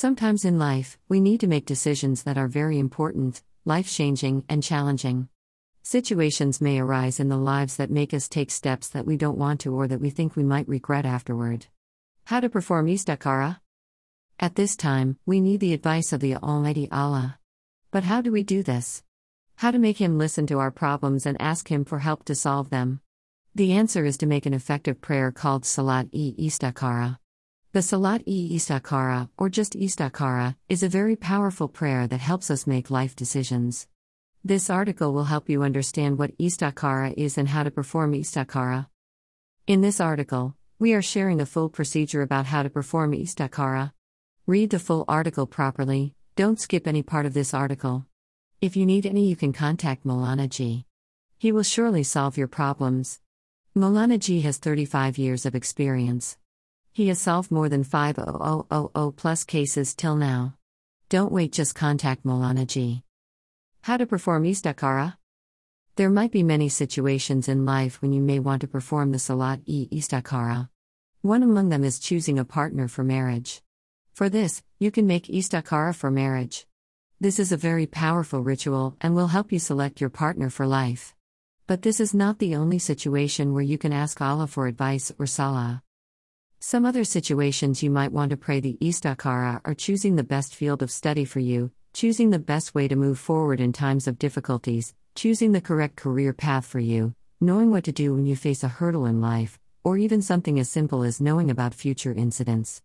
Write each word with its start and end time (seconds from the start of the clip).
Sometimes 0.00 0.44
in 0.44 0.60
life, 0.60 0.96
we 1.08 1.18
need 1.18 1.40
to 1.40 1.48
make 1.48 1.66
decisions 1.66 2.22
that 2.22 2.38
are 2.38 2.46
very 2.46 2.78
important, 2.78 3.42
life 3.64 3.90
changing, 3.90 4.44
and 4.48 4.62
challenging. 4.62 5.28
Situations 5.82 6.60
may 6.60 6.78
arise 6.78 7.18
in 7.18 7.28
the 7.28 7.36
lives 7.36 7.74
that 7.78 7.90
make 7.90 8.14
us 8.14 8.28
take 8.28 8.52
steps 8.52 8.88
that 8.90 9.06
we 9.06 9.16
don't 9.16 9.36
want 9.36 9.58
to 9.62 9.74
or 9.74 9.88
that 9.88 10.00
we 10.00 10.08
think 10.08 10.36
we 10.36 10.44
might 10.44 10.68
regret 10.68 11.04
afterward. 11.04 11.66
How 12.26 12.38
to 12.38 12.48
perform 12.48 12.86
istikhara? 12.86 13.58
At 14.38 14.54
this 14.54 14.76
time, 14.76 15.18
we 15.26 15.40
need 15.40 15.58
the 15.58 15.74
advice 15.74 16.12
of 16.12 16.20
the 16.20 16.36
Almighty 16.36 16.88
Allah. 16.92 17.40
But 17.90 18.04
how 18.04 18.20
do 18.20 18.30
we 18.30 18.44
do 18.44 18.62
this? 18.62 19.02
How 19.56 19.72
to 19.72 19.80
make 19.80 19.98
Him 19.98 20.16
listen 20.16 20.46
to 20.46 20.60
our 20.60 20.70
problems 20.70 21.26
and 21.26 21.42
ask 21.42 21.72
Him 21.72 21.84
for 21.84 21.98
help 21.98 22.24
to 22.26 22.36
solve 22.36 22.70
them? 22.70 23.00
The 23.52 23.72
answer 23.72 24.04
is 24.04 24.16
to 24.18 24.26
make 24.26 24.46
an 24.46 24.54
effective 24.54 25.00
prayer 25.00 25.32
called 25.32 25.66
Salat 25.66 26.06
e 26.12 26.36
Istikhara. 26.38 27.18
The 27.72 27.82
Salat 27.82 28.22
e 28.24 28.56
Istikhara, 28.56 29.28
or 29.36 29.50
just 29.50 29.74
Istikhara, 29.74 30.56
is 30.70 30.82
a 30.82 30.88
very 30.88 31.16
powerful 31.16 31.68
prayer 31.68 32.06
that 32.06 32.18
helps 32.18 32.50
us 32.50 32.66
make 32.66 32.90
life 32.90 33.14
decisions. 33.14 33.86
This 34.42 34.70
article 34.70 35.12
will 35.12 35.24
help 35.24 35.50
you 35.50 35.62
understand 35.62 36.18
what 36.18 36.34
Istikhara 36.38 37.12
is 37.18 37.36
and 37.36 37.46
how 37.46 37.64
to 37.64 37.70
perform 37.70 38.14
Istikhara. 38.14 38.86
In 39.66 39.82
this 39.82 40.00
article, 40.00 40.56
we 40.78 40.94
are 40.94 41.02
sharing 41.02 41.36
the 41.36 41.44
full 41.44 41.68
procedure 41.68 42.22
about 42.22 42.46
how 42.46 42.62
to 42.62 42.70
perform 42.70 43.12
Istikhara. 43.12 43.92
Read 44.46 44.70
the 44.70 44.78
full 44.78 45.04
article 45.06 45.46
properly, 45.46 46.14
don't 46.36 46.58
skip 46.58 46.86
any 46.86 47.02
part 47.02 47.26
of 47.26 47.34
this 47.34 47.52
article. 47.52 48.06
If 48.62 48.78
you 48.78 48.86
need 48.86 49.04
any, 49.04 49.28
you 49.28 49.36
can 49.36 49.52
contact 49.52 50.06
Molana 50.06 50.48
Ji. 50.48 50.86
He 51.36 51.52
will 51.52 51.62
surely 51.62 52.02
solve 52.02 52.38
your 52.38 52.48
problems. 52.48 53.20
Molana 53.76 54.18
Ji 54.18 54.40
has 54.40 54.56
35 54.56 55.18
years 55.18 55.44
of 55.44 55.54
experience. 55.54 56.38
He 56.98 57.06
has 57.06 57.20
solved 57.20 57.52
more 57.52 57.68
than 57.68 57.84
5000 57.84 59.12
plus 59.14 59.44
cases 59.44 59.94
till 59.94 60.16
now. 60.16 60.56
Don't 61.08 61.30
wait, 61.30 61.52
just 61.52 61.76
contact 61.76 62.24
Molana 62.24 62.66
Ji. 62.66 63.04
How 63.82 63.98
to 63.98 64.04
perform 64.04 64.42
istikhara? 64.42 65.16
There 65.94 66.10
might 66.10 66.32
be 66.32 66.42
many 66.42 66.68
situations 66.68 67.46
in 67.46 67.64
life 67.64 68.02
when 68.02 68.12
you 68.12 68.20
may 68.20 68.40
want 68.40 68.62
to 68.62 68.66
perform 68.66 69.12
the 69.12 69.20
salat 69.20 69.60
e 69.64 69.86
istikhara. 69.92 70.70
One 71.22 71.44
among 71.44 71.68
them 71.68 71.84
is 71.84 72.00
choosing 72.00 72.36
a 72.36 72.44
partner 72.44 72.88
for 72.88 73.04
marriage. 73.04 73.62
For 74.12 74.28
this, 74.28 74.64
you 74.80 74.90
can 74.90 75.06
make 75.06 75.28
istikhara 75.28 75.94
for 75.94 76.10
marriage. 76.10 76.66
This 77.20 77.38
is 77.38 77.52
a 77.52 77.56
very 77.56 77.86
powerful 77.86 78.40
ritual 78.40 78.96
and 79.00 79.14
will 79.14 79.28
help 79.28 79.52
you 79.52 79.60
select 79.60 80.00
your 80.00 80.10
partner 80.10 80.50
for 80.50 80.66
life. 80.66 81.14
But 81.68 81.82
this 81.82 82.00
is 82.00 82.12
not 82.12 82.40
the 82.40 82.56
only 82.56 82.80
situation 82.80 83.54
where 83.54 83.62
you 83.62 83.78
can 83.78 83.92
ask 83.92 84.20
Allah 84.20 84.48
for 84.48 84.66
advice 84.66 85.12
or 85.16 85.26
salah. 85.26 85.84
Some 86.60 86.84
other 86.84 87.04
situations 87.04 87.84
you 87.84 87.90
might 87.90 88.10
want 88.10 88.30
to 88.30 88.36
pray 88.36 88.58
the 88.58 88.76
Istikhara 88.80 89.60
are 89.64 89.74
choosing 89.74 90.16
the 90.16 90.24
best 90.24 90.56
field 90.56 90.82
of 90.82 90.90
study 90.90 91.24
for 91.24 91.38
you, 91.38 91.70
choosing 91.92 92.30
the 92.30 92.40
best 92.40 92.74
way 92.74 92.88
to 92.88 92.96
move 92.96 93.20
forward 93.20 93.60
in 93.60 93.72
times 93.72 94.08
of 94.08 94.18
difficulties, 94.18 94.92
choosing 95.14 95.52
the 95.52 95.60
correct 95.60 95.94
career 95.94 96.32
path 96.32 96.66
for 96.66 96.80
you, 96.80 97.14
knowing 97.40 97.70
what 97.70 97.84
to 97.84 97.92
do 97.92 98.12
when 98.12 98.26
you 98.26 98.34
face 98.34 98.64
a 98.64 98.68
hurdle 98.68 99.06
in 99.06 99.20
life, 99.20 99.60
or 99.84 99.98
even 99.98 100.20
something 100.20 100.58
as 100.58 100.68
simple 100.68 101.04
as 101.04 101.20
knowing 101.20 101.48
about 101.48 101.74
future 101.74 102.12
incidents. 102.12 102.82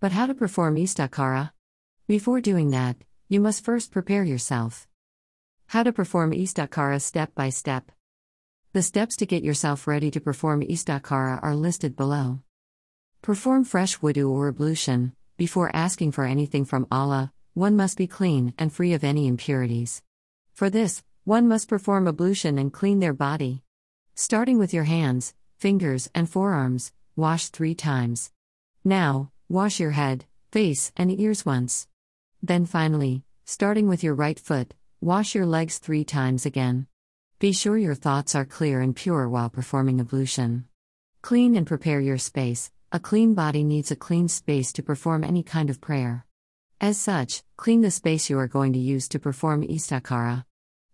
But 0.00 0.12
how 0.12 0.26
to 0.26 0.34
perform 0.34 0.76
Istikhara? 0.76 1.52
Before 2.06 2.42
doing 2.42 2.72
that, 2.72 2.96
you 3.30 3.40
must 3.40 3.64
first 3.64 3.90
prepare 3.90 4.24
yourself. 4.24 4.86
How 5.68 5.82
to 5.82 5.94
perform 5.94 6.32
Istikhara 6.32 7.00
step 7.00 7.34
by 7.34 7.48
step. 7.48 7.90
The 8.74 8.82
steps 8.82 9.16
to 9.16 9.24
get 9.24 9.42
yourself 9.42 9.86
ready 9.86 10.10
to 10.10 10.20
perform 10.20 10.60
Istikhara 10.60 11.42
are 11.42 11.54
listed 11.54 11.96
below. 11.96 12.40
Perform 13.24 13.64
fresh 13.64 14.00
wudu 14.00 14.28
or 14.28 14.48
ablution. 14.48 15.14
Before 15.38 15.74
asking 15.74 16.12
for 16.12 16.26
anything 16.26 16.66
from 16.66 16.86
Allah, 16.92 17.32
one 17.54 17.74
must 17.74 17.96
be 17.96 18.06
clean 18.06 18.52
and 18.58 18.70
free 18.70 18.92
of 18.92 19.02
any 19.02 19.26
impurities. 19.26 20.02
For 20.52 20.68
this, 20.68 21.02
one 21.24 21.48
must 21.48 21.66
perform 21.66 22.06
ablution 22.06 22.58
and 22.58 22.70
clean 22.70 23.00
their 23.00 23.14
body. 23.14 23.62
Starting 24.14 24.58
with 24.58 24.74
your 24.74 24.84
hands, 24.84 25.32
fingers, 25.56 26.10
and 26.14 26.28
forearms, 26.28 26.92
wash 27.16 27.48
three 27.48 27.74
times. 27.74 28.30
Now, 28.84 29.30
wash 29.48 29.80
your 29.80 29.92
head, 29.92 30.26
face, 30.52 30.92
and 30.94 31.10
ears 31.10 31.46
once. 31.46 31.88
Then 32.42 32.66
finally, 32.66 33.24
starting 33.46 33.88
with 33.88 34.04
your 34.04 34.14
right 34.14 34.38
foot, 34.38 34.74
wash 35.00 35.34
your 35.34 35.46
legs 35.46 35.78
three 35.78 36.04
times 36.04 36.44
again. 36.44 36.88
Be 37.38 37.54
sure 37.54 37.78
your 37.78 37.94
thoughts 37.94 38.34
are 38.34 38.44
clear 38.44 38.82
and 38.82 38.94
pure 38.94 39.26
while 39.30 39.48
performing 39.48 39.98
ablution. 39.98 40.66
Clean 41.22 41.56
and 41.56 41.66
prepare 41.66 42.00
your 42.00 42.18
space. 42.18 42.70
A 42.94 43.00
clean 43.00 43.34
body 43.34 43.64
needs 43.64 43.90
a 43.90 43.96
clean 43.96 44.28
space 44.28 44.72
to 44.74 44.80
perform 44.80 45.24
any 45.24 45.42
kind 45.42 45.68
of 45.68 45.80
prayer. 45.80 46.24
As 46.80 46.96
such, 46.96 47.42
clean 47.56 47.80
the 47.80 47.90
space 47.90 48.30
you 48.30 48.38
are 48.38 48.46
going 48.46 48.72
to 48.72 48.78
use 48.78 49.08
to 49.08 49.18
perform 49.18 49.64
istikhara. 49.64 50.44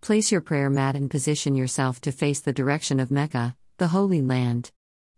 Place 0.00 0.30
your 0.30 0.40
prayer 0.40 0.70
mat 0.70 0.94
and 0.94 1.10
position 1.10 1.56
yourself 1.56 2.00
to 2.02 2.12
face 2.12 2.38
the 2.38 2.52
direction 2.52 3.00
of 3.00 3.10
Mecca, 3.10 3.56
the 3.78 3.88
Holy 3.88 4.22
Land. 4.22 4.70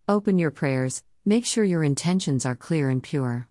Open 0.09 0.39
your 0.39 0.51
prayers, 0.51 1.03
make 1.27 1.45
sure 1.45 1.65
your 1.65 1.85
intentions 1.85 2.47
are 2.47 2.57
clear 2.57 2.89
and 2.89 3.03
pure. 3.03 3.47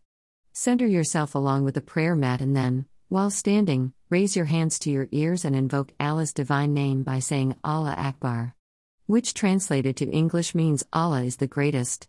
Center 0.52 0.88
yourself 0.88 1.36
along 1.36 1.66
with 1.66 1.76
the 1.76 1.82
prayer 1.82 2.16
mat 2.16 2.42
and 2.42 2.56
then, 2.56 2.88
while 3.10 3.30
standing, 3.30 3.94
raise 4.10 4.36
your 4.36 4.46
hands 4.46 4.80
to 4.80 4.90
your 4.90 5.08
ears 5.12 5.46
and 5.46 5.56
invoke 5.56 5.94
Allah's 6.00 6.34
divine 6.34 6.74
name 6.74 7.04
by 7.04 7.20
saying 7.20 7.56
Allah 7.64 7.94
Akbar. 7.96 8.56
Which 9.06 9.36
translated 9.36 9.98
to 9.98 10.10
English 10.10 10.56
means 10.56 10.84
Allah 10.92 11.22
is 11.22 11.36
the 11.36 11.46
greatest. 11.46 12.08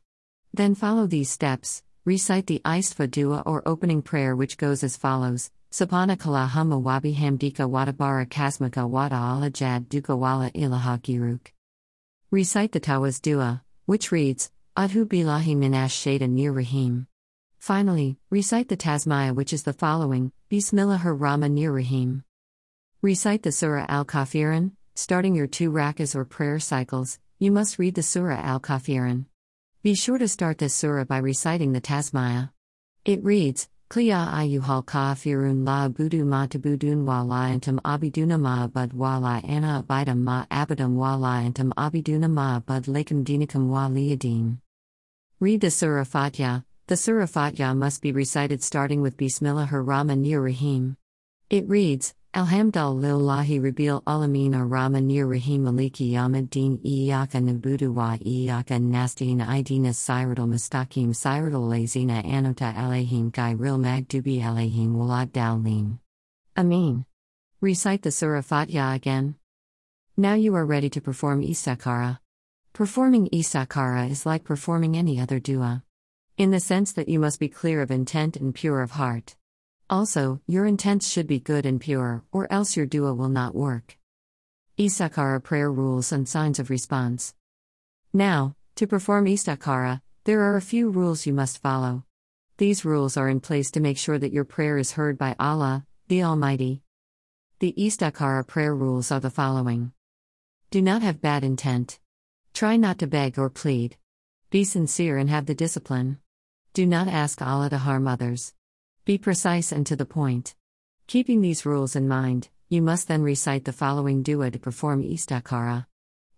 Then 0.53 0.75
follow 0.75 1.07
these 1.07 1.31
steps, 1.31 1.83
recite 2.05 2.47
the 2.47 2.61
Istighfar 2.65 3.11
dua 3.11 3.43
or 3.47 3.63
opening 3.67 4.03
prayer 4.03 4.35
which 4.35 4.59
goes 4.59 4.83
as 4.83 4.97
follows. 4.97 5.51
Subhanakallahumma 5.71 6.83
wa 6.83 6.99
bihamdika 6.99 7.69
wa 7.69 7.85
kasmaka 7.87 8.89
wa 8.89 9.09
ta'ala 9.09 9.51
jad 9.51 9.89
duka 9.89 10.19
wala 10.19 10.51
ilaha 10.53 10.99
giruk. 10.99 11.53
Recite 12.33 12.73
the 12.73 12.81
Tawaz 12.81 13.23
dua, 13.23 13.63
which 13.87 14.11
reads, 14.11 14.51
Adhu 14.77 15.05
billahi 15.05 15.57
minash 15.57 15.95
shaitanir 15.95 16.55
rahim. 16.55 17.07
Finally, 17.61 18.17
recite 18.31 18.69
the 18.69 18.77
Tasmiyah, 18.77 19.35
which 19.35 19.53
is 19.53 19.65
the 19.65 19.73
following 19.73 20.33
Bismillahir 20.51 21.17
Rahmanir 21.17 21.75
Rahim. 21.75 22.25
Recite 23.03 23.43
the 23.43 23.53
Surah 23.53 23.87
Al 23.89 24.05
Kafirun, 24.05 24.73
starting 24.95 25.35
your 25.35 25.47
two 25.47 25.71
rakas 25.71 26.17
or 26.17 26.25
prayer 26.25 26.59
cycles, 26.59 27.19
you 27.39 27.53
must 27.53 27.79
read 27.79 27.95
the 27.95 28.03
Surah 28.03 28.41
Al 28.43 28.61
Kafirun. 28.61 29.27
Be 29.83 29.95
sure 29.95 30.19
to 30.19 30.29
start 30.29 30.59
this 30.59 30.75
surah 30.75 31.05
by 31.05 31.17
reciting 31.17 31.73
the 31.73 31.81
Tasmiyah. 31.81 32.51
It 33.07 33.25
reads, 33.25 33.67
Kliya 33.89 34.31
ayyuhal 34.31 34.85
kafirun 34.85 35.65
la 35.65 35.89
budu 35.89 36.23
ma 36.27 36.47
tabudun 36.47 37.07
wa 37.07 37.23
la 37.23 37.49
antum 37.49 37.81
abiduna 37.81 38.39
ma 38.39 38.69
abud 38.69 38.93
wa 38.93 39.17
la 39.17 39.41
ana 39.43 39.83
abidam 39.83 40.19
ma 40.19 40.45
abidum 40.51 40.97
wa 40.97 41.15
la 41.15 41.41
antum 41.41 41.73
abiduna 41.79 42.29
ma 42.29 42.61
abud 42.61 42.89
lakum 42.89 43.25
dinikum 43.25 43.69
wa 43.69 43.89
liyadin. 43.89 44.59
Read 45.41 45.63
the 45.63 45.71
Surah 45.71 46.05
Fatiha, 46.05 46.61
the 46.87 46.97
Surah 46.99 47.25
Fatiha 47.25 47.73
must 47.73 48.03
be 48.03 48.13
recited 48.13 48.63
starting 48.63 49.01
with 49.01 49.17
Bismillahir 49.17 49.83
Rahmanir 49.83 50.45
Rahim. 50.45 50.99
It 51.49 51.67
reads, 51.67 52.13
Alhamdulillahi 52.33 53.61
Rabbil 53.61 54.05
Alamin 54.05 54.55
Ar-Rahmanir 54.55 55.29
Rahim 55.29 55.65
Maliki 55.65 56.13
Yawmiddin 56.13 56.79
Iyaka 56.79 57.43
Nabudu 57.43 57.93
wa 57.93 58.17
Iyaka 58.19 58.79
Nastain 58.79 59.43
Idina 59.43 59.89
Siratul 59.89 60.47
Mustaqim 60.47 61.09
Siratul 61.09 61.69
Lazina 61.69 62.25
Anota 62.25 62.73
Alayhim 62.73 63.33
Gairil 63.33 63.81
Magdubi 63.81 64.41
Alayhim 64.41 64.95
Walad 64.95 65.33
Dawlim. 65.33 65.99
Amin. 66.57 67.05
Recite 67.61 68.03
the 68.03 68.13
Surah 68.13 68.43
Fatiha 68.43 68.95
again. 68.95 69.35
Now 70.17 70.35
you 70.35 70.55
are 70.55 70.65
ready 70.65 70.89
to 70.91 71.01
perform 71.01 71.43
Istikhara. 71.43 72.21
Performing 72.73 73.29
Istikhara 73.31 74.09
is 74.09 74.25
like 74.25 74.45
performing 74.45 74.97
any 74.97 75.19
other 75.21 75.41
dua 75.41 75.83
in 76.39 76.53
the 76.53 76.61
sense 76.61 76.93
that 76.93 77.09
you 77.09 77.19
must 77.19 77.41
be 77.41 77.49
clear 77.49 77.83
of 77.83 77.91
intent 77.91 78.37
and 78.37 78.55
pure 78.55 78.83
of 78.83 78.93
heart. 78.93 79.35
Also, 79.91 80.41
your 80.47 80.67
intents 80.67 81.09
should 81.09 81.27
be 81.27 81.41
good 81.41 81.67
and 81.67 81.81
pure, 81.81 82.23
or 82.31 82.47
else 82.53 82.77
your 82.77 82.87
dua 82.87 83.13
will 83.13 83.29
not 83.29 83.57
work. 83.57 83.99
Istikhara 84.79 85.43
prayer 85.43 85.71
rules 85.71 86.13
and 86.13 86.29
signs 86.29 86.61
of 86.61 86.71
response. 86.71 87.35
Now, 88.13 88.55
to 88.77 88.87
perform 88.87 89.25
istikhara, 89.27 90.01
there 90.23 90.43
are 90.43 90.57
a 90.57 90.63
few 90.63 90.91
rules 90.91 91.27
you 91.27 91.33
must 91.33 91.61
follow. 91.61 92.05
These 92.57 92.85
rules 92.85 93.17
are 93.17 93.29
in 93.29 93.41
place 93.41 93.73
to 93.73 93.81
make 93.81 93.99
sure 93.99 94.17
that 94.17 94.33
your 94.33 94.45
prayer 94.45 94.79
is 94.79 94.93
heard 94.93 95.19
by 95.19 95.35
Allah, 95.41 95.85
the 96.07 96.23
Almighty. 96.23 96.83
The 97.59 97.75
istikhara 97.77 98.47
prayer 98.47 98.75
rules 98.77 99.11
are 99.11 99.19
the 99.19 99.29
following 99.29 99.91
Do 100.71 100.81
not 100.81 101.03
have 101.03 101.21
bad 101.21 101.43
intent. 101.43 101.99
Try 102.55 102.77
not 102.77 103.01
to 103.01 103.09
beg 103.09 103.41
or 103.41 103.51
plead. 103.51 103.97
Be 104.51 104.63
sincere 104.63 105.19
and 105.19 105.29
have 105.29 105.47
the 105.47 105.55
discipline. 105.55 106.19
Do 106.75 106.87
not 106.87 107.09
ask 107.09 107.43
Allah 107.43 107.71
to 107.71 107.79
harm 107.79 108.07
others. 108.07 108.55
Be 109.11 109.19
precise 109.19 109.73
and 109.73 109.85
to 109.89 109.97
the 109.97 110.07
point. 110.07 110.55
Keeping 111.09 111.41
these 111.41 111.67
rules 111.67 111.97
in 111.97 112.07
mind, 112.07 112.49
you 112.69 112.81
must 112.81 113.09
then 113.09 113.23
recite 113.23 113.65
the 113.65 113.73
following 113.73 114.23
dua 114.23 114.53
to 114.53 114.59
perform 114.61 115.03
istikhara. 115.03 115.87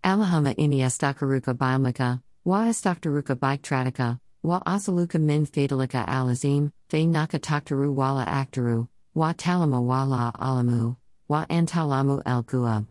Allahumma 0.02 0.56
inni 0.56 0.78
astakaruka 0.78 1.54
biomika, 1.54 2.22
wa 2.44 2.60
astaktaruka 2.60 3.36
biktratika, 3.36 4.18
wa 4.42 4.62
asaluka 4.64 5.20
min 5.20 5.44
fadalika 5.44 6.06
alazim, 6.06 6.72
fe 6.88 7.04
naka 7.04 7.38
taktaru 7.38 7.92
wala 7.92 8.24
aktaru, 8.24 8.88
wa 9.12 9.34
talama 9.34 9.82
wala 9.82 10.32
alamu, 10.40 10.96
wa 11.28 11.44
antalamu 11.50 12.22
el 12.24 12.42
guab. 12.42 12.86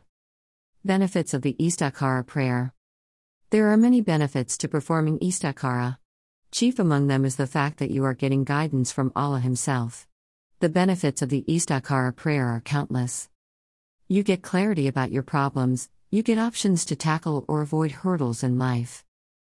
Benefits 0.85 1.33
of 1.33 1.41
the 1.41 1.55
Istikhara 1.59 2.23
prayer. 2.23 2.71
There 3.49 3.71
are 3.71 3.77
many 3.77 4.01
benefits 4.01 4.59
to 4.59 4.67
performing 4.67 5.17
Istikhara. 5.17 5.97
Chief 6.51 6.79
among 6.79 7.07
them 7.07 7.23
is 7.23 7.37
the 7.37 7.47
fact 7.47 7.79
that 7.79 7.91
you 7.91 8.03
are 8.03 8.13
getting 8.13 8.43
guidance 8.43 8.91
from 8.91 9.13
Allah 9.15 9.39
Himself. 9.39 10.05
The 10.59 10.67
benefits 10.67 11.21
of 11.21 11.29
the 11.29 11.45
Istikhara 11.47 12.13
prayer 12.13 12.47
are 12.47 12.59
countless. 12.59 13.29
You 14.09 14.21
get 14.21 14.41
clarity 14.41 14.87
about 14.87 15.13
your 15.13 15.23
problems, 15.23 15.89
you 16.09 16.21
get 16.23 16.37
options 16.37 16.83
to 16.85 16.95
tackle 16.97 17.45
or 17.47 17.61
avoid 17.61 17.91
hurdles 17.91 18.43
in 18.43 18.59
life. 18.59 19.05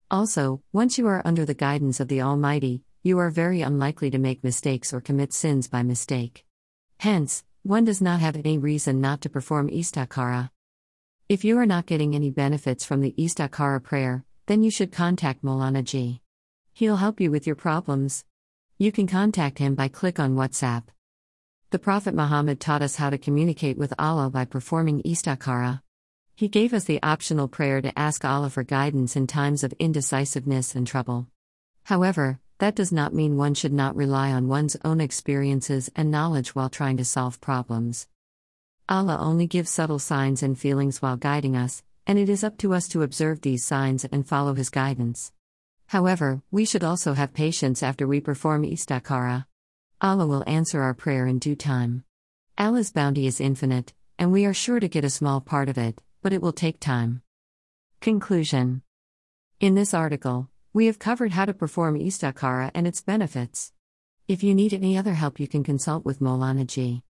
Also, 0.09 0.63
once 0.73 0.97
you 0.97 1.05
are 1.05 1.21
under 1.23 1.45
the 1.45 1.53
guidance 1.53 1.99
of 1.99 2.07
the 2.07 2.23
Almighty, 2.23 2.81
you 3.03 3.19
are 3.19 3.29
very 3.29 3.61
unlikely 3.61 4.09
to 4.09 4.17
make 4.17 4.43
mistakes 4.43 4.91
or 4.91 4.99
commit 4.99 5.31
sins 5.31 5.67
by 5.67 5.83
mistake. 5.83 6.43
Hence, 6.99 7.43
one 7.61 7.85
does 7.85 8.01
not 8.01 8.19
have 8.19 8.35
any 8.35 8.57
reason 8.57 8.99
not 8.99 9.21
to 9.21 9.29
perform 9.29 9.69
Istikhara. 9.69 10.49
If 11.29 11.45
you 11.45 11.59
are 11.59 11.67
not 11.67 11.85
getting 11.85 12.15
any 12.15 12.31
benefits 12.31 12.83
from 12.83 13.01
the 13.01 13.13
Istikhara 13.15 13.83
prayer, 13.83 14.25
then 14.47 14.63
you 14.63 14.71
should 14.71 14.91
contact 14.91 15.43
Maulana 15.43 15.83
Ji. 15.83 16.21
He'll 16.77 16.97
help 16.97 17.21
you 17.21 17.31
with 17.31 17.47
your 17.47 17.55
problems. 17.55 18.25
You 18.77 18.91
can 18.91 19.07
contact 19.07 19.59
him 19.59 19.75
by 19.75 19.87
click 19.87 20.19
on 20.19 20.35
WhatsApp. 20.35 20.83
The 21.69 21.79
Prophet 21.79 22.13
Muhammad 22.13 22.59
taught 22.59 22.81
us 22.81 22.97
how 22.97 23.09
to 23.09 23.17
communicate 23.17 23.77
with 23.77 23.93
Allah 23.97 24.29
by 24.29 24.43
performing 24.43 25.01
Istikhara. 25.03 25.81
He 26.35 26.49
gave 26.49 26.73
us 26.73 26.83
the 26.83 27.01
optional 27.01 27.47
prayer 27.47 27.81
to 27.81 27.97
ask 27.97 28.25
Allah 28.25 28.49
for 28.49 28.63
guidance 28.63 29.15
in 29.15 29.25
times 29.25 29.63
of 29.63 29.73
indecisiveness 29.79 30.75
and 30.75 30.85
trouble. 30.85 31.27
However, 31.85 32.41
that 32.57 32.75
does 32.75 32.91
not 32.91 33.13
mean 33.13 33.37
one 33.37 33.53
should 33.53 33.71
not 33.71 33.95
rely 33.95 34.33
on 34.33 34.49
one's 34.49 34.75
own 34.83 34.99
experiences 34.99 35.89
and 35.95 36.11
knowledge 36.11 36.55
while 36.55 36.69
trying 36.69 36.97
to 36.97 37.05
solve 37.05 37.39
problems. 37.39 38.09
Allah 38.89 39.17
only 39.17 39.47
gives 39.47 39.69
subtle 39.69 39.99
signs 39.99 40.43
and 40.43 40.59
feelings 40.59 41.01
while 41.01 41.15
guiding 41.15 41.55
us, 41.55 41.83
and 42.05 42.19
it 42.19 42.27
is 42.27 42.43
up 42.43 42.57
to 42.57 42.73
us 42.73 42.89
to 42.89 43.01
observe 43.01 43.39
these 43.39 43.63
signs 43.63 44.03
and 44.03 44.27
follow 44.27 44.55
His 44.55 44.69
guidance. 44.69 45.31
However, 45.87 46.41
we 46.51 46.65
should 46.65 46.83
also 46.83 47.13
have 47.13 47.33
patience 47.33 47.83
after 47.83 48.07
we 48.07 48.19
perform 48.19 48.63
istikhara. 48.63 49.45
Allah 50.01 50.27
will 50.27 50.43
answer 50.47 50.81
our 50.81 50.93
prayer 50.93 51.27
in 51.27 51.39
due 51.39 51.55
time. 51.55 52.03
Allah's 52.57 52.91
bounty 52.91 53.27
is 53.27 53.41
infinite, 53.41 53.93
and 54.17 54.31
we 54.31 54.45
are 54.45 54.53
sure 54.53 54.79
to 54.79 54.87
get 54.87 55.03
a 55.03 55.09
small 55.09 55.41
part 55.41 55.69
of 55.69 55.77
it 55.77 55.99
but 56.25 56.33
it 56.33 56.41
will 56.41 56.51
take 56.51 56.79
time. 56.79 57.21
Conclusion 58.01 58.81
In 59.59 59.75
this 59.75 59.93
article, 59.93 60.49
we 60.73 60.87
have 60.87 60.97
covered 60.97 61.33
how 61.33 61.45
to 61.45 61.53
perform 61.53 61.99
Istikhara 61.99 62.71
and 62.73 62.87
its 62.87 62.99
benefits. 62.99 63.73
If 64.27 64.41
you 64.41 64.55
need 64.55 64.73
any 64.73 64.97
other 64.97 65.13
help, 65.13 65.39
you 65.39 65.47
can 65.47 65.63
consult 65.63 66.03
with 66.03 66.21
Molana 66.21 66.65
Ji. 66.65 67.03